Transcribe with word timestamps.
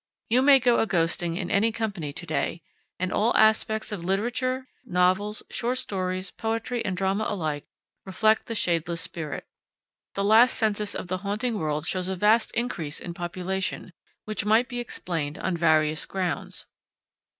You 0.29 0.41
may 0.41 0.59
go 0.59 0.79
a 0.79 0.87
ghosting 0.87 1.37
in 1.37 1.51
any 1.51 1.71
company 1.71 2.11
to 2.11 2.25
day, 2.25 2.63
and 2.97 3.13
all 3.13 3.37
aspects 3.37 3.91
of 3.91 4.03
literature, 4.03 4.67
novels, 4.83 5.43
short 5.51 5.77
stories, 5.77 6.31
poetry, 6.31 6.83
and 6.83 6.97
drama 6.97 7.27
alike, 7.27 7.65
reflect 8.03 8.47
the 8.47 8.55
shadeless 8.55 8.99
spirit. 9.01 9.45
The 10.15 10.23
latest 10.23 10.57
census 10.57 10.95
of 10.95 11.07
the 11.07 11.19
haunting 11.19 11.59
world 11.59 11.85
shows 11.85 12.09
a 12.09 12.15
vast 12.15 12.49
increase 12.53 12.99
in 12.99 13.13
population, 13.13 13.93
which 14.25 14.43
might 14.43 14.67
be 14.67 14.79
explained 14.79 15.37
on 15.37 15.55
various 15.55 16.07
grounds. 16.07 16.65